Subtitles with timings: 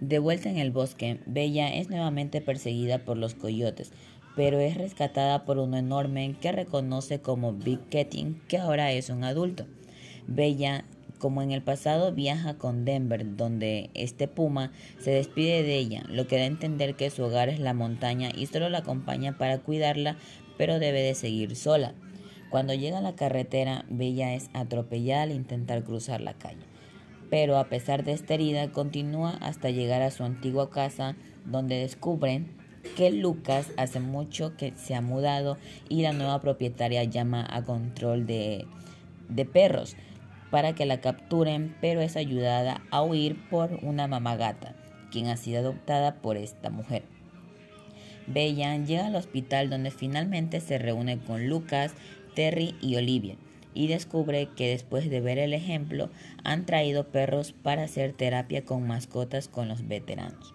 [0.00, 3.90] De vuelta en el bosque, Bella es nuevamente perseguida por los coyotes,
[4.36, 9.24] pero es rescatada por uno enorme que reconoce como Big Ketting, que ahora es un
[9.24, 9.66] adulto.
[10.28, 10.84] Bella,
[11.18, 16.28] como en el pasado, viaja con Denver, donde este puma se despide de ella, lo
[16.28, 19.58] que da a entender que su hogar es la montaña y solo la acompaña para
[19.58, 20.16] cuidarla,
[20.56, 21.92] pero debe de seguir sola.
[22.50, 26.77] Cuando llega a la carretera, Bella es atropellada al intentar cruzar la calle.
[27.30, 32.56] Pero a pesar de esta herida, continúa hasta llegar a su antigua casa, donde descubren
[32.96, 38.26] que Lucas hace mucho que se ha mudado y la nueva propietaria llama a control
[38.26, 38.66] de,
[39.52, 39.96] perros
[40.50, 44.74] para que la capturen, pero es ayudada a huir por una mamagata,
[45.10, 47.02] quien ha sido adoptada por esta mujer.
[48.26, 51.94] Bella llega al hospital donde finalmente se reúne con Lucas,
[52.34, 53.36] Terry y Olivia
[53.78, 56.10] y descubre que después de ver el ejemplo
[56.42, 60.52] han traído perros para hacer terapia con mascotas con los veteranos.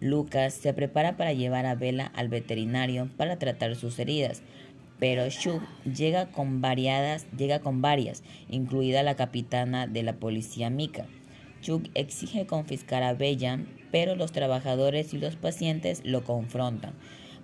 [0.00, 4.42] Lucas se prepara para llevar a Bella al veterinario para tratar sus heridas,
[4.98, 11.06] pero Shug llega con variadas, llega con varias, incluida la capitana de la policía Mika.
[11.62, 13.60] Chuck exige confiscar a Bella,
[13.92, 16.94] pero los trabajadores y los pacientes lo confrontan,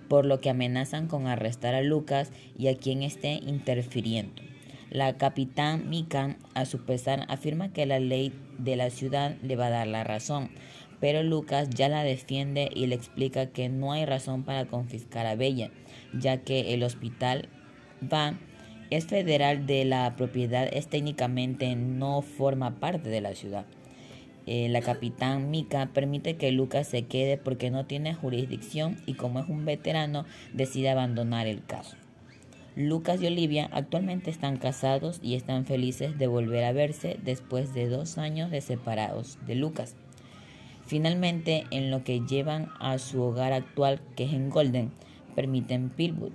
[0.08, 4.53] por lo que amenazan con arrestar a Lucas y a quien esté interfiriendo.
[4.94, 9.66] La capitán Mika, a su pesar, afirma que la ley de la ciudad le va
[9.66, 10.50] a dar la razón,
[11.00, 15.34] pero Lucas ya la defiende y le explica que no hay razón para confiscar a
[15.34, 15.72] Bella,
[16.12, 17.48] ya que el hospital
[18.00, 18.34] va
[18.90, 23.66] es federal de la propiedad, es técnicamente no forma parte de la ciudad.
[24.46, 29.40] Eh, la capitán Mika permite que Lucas se quede porque no tiene jurisdicción y como
[29.40, 31.96] es un veterano decide abandonar el caso.
[32.76, 37.88] Lucas y Olivia actualmente están casados y están felices de volver a verse después de
[37.88, 39.94] dos años de separados de Lucas.
[40.86, 44.90] Finalmente, en lo que llevan a su hogar actual, que es en Golden,
[45.34, 46.32] permiten Pilwood.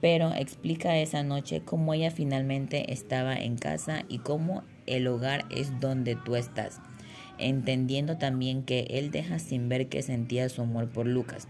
[0.00, 5.80] Pero explica esa noche cómo ella finalmente estaba en casa y cómo el hogar es
[5.80, 6.80] donde tú estás
[7.38, 11.48] entendiendo también que él deja sin ver que sentía su amor por Lucas.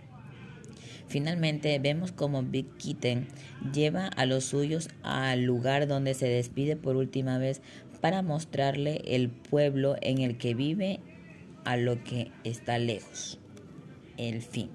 [1.09, 3.29] Finalmente vemos como Big Kitten
[3.73, 7.61] lleva a los suyos al lugar donde se despide por última vez
[8.01, 11.01] para mostrarle el pueblo en el que vive
[11.65, 13.39] a lo que está lejos.
[14.17, 14.71] El fin.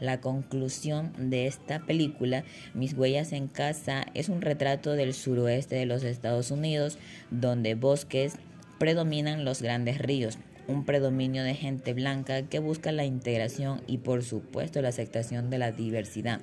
[0.00, 2.44] La conclusión de esta película,
[2.74, 6.98] Mis huellas en casa, es un retrato del suroeste de los Estados Unidos,
[7.30, 8.34] donde bosques,
[8.78, 14.22] predominan los grandes ríos, un predominio de gente blanca que busca la integración y por
[14.22, 16.40] supuesto la aceptación de la diversidad.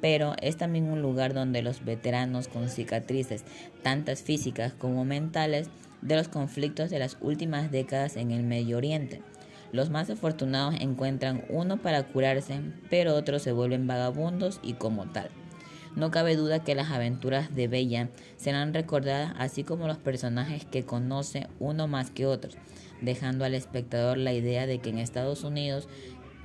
[0.00, 3.44] Pero es también un lugar donde los veteranos con cicatrices,
[3.82, 5.70] tantas físicas como mentales,
[6.02, 9.20] de los conflictos de las últimas décadas en el Medio Oriente.
[9.72, 15.28] Los más afortunados encuentran uno para curarse, pero otros se vuelven vagabundos y como tal.
[15.98, 20.84] No cabe duda que las aventuras de Bella serán recordadas así como los personajes que
[20.84, 22.56] conoce uno más que otros,
[23.00, 25.88] dejando al espectador la idea de que en Estados Unidos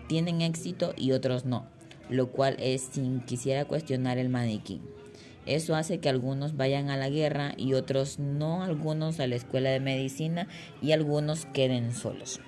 [0.08, 1.68] tienen éxito y otros no,
[2.10, 4.82] lo cual es sin quisiera cuestionar el maniquí.
[5.46, 9.70] Eso hace que algunos vayan a la guerra y otros no, algunos a la escuela
[9.70, 10.48] de medicina
[10.82, 12.42] y algunos queden solos.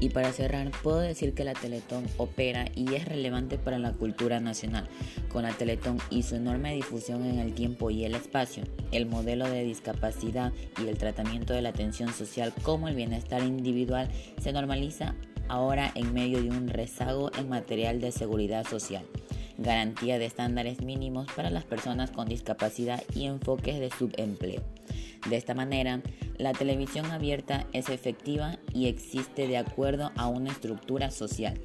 [0.00, 4.40] Y para cerrar, puedo decir que la Teletón opera y es relevante para la cultura
[4.40, 4.88] nacional.
[5.28, 9.48] Con la Teletón y su enorme difusión en el tiempo y el espacio, el modelo
[9.48, 14.08] de discapacidad y el tratamiento de la atención social como el bienestar individual
[14.40, 15.14] se normaliza
[15.48, 19.04] ahora en medio de un rezago en material de seguridad social
[19.58, 24.62] garantía de estándares mínimos para las personas con discapacidad y enfoques de subempleo.
[25.26, 26.02] De esta manera,
[26.36, 31.60] la televisión abierta es efectiva y existe de acuerdo a una estructura social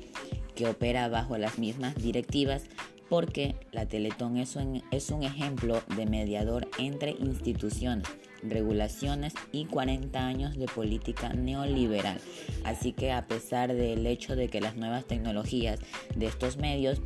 [0.55, 2.63] que opera bajo las mismas directivas
[3.09, 8.07] porque la Teletón es un, es un ejemplo de mediador entre instituciones,
[8.43, 12.19] regulaciones y 40 años de política neoliberal.
[12.63, 15.79] Así que a pesar del hecho de que las nuevas tecnologías
[16.15, 17.01] de estos medios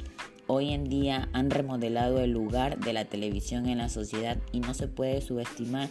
[0.48, 4.74] hoy en día han remodelado el lugar de la televisión en la sociedad y no
[4.74, 5.90] se puede subestimar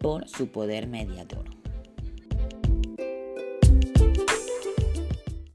[0.00, 1.59] por su poder mediador.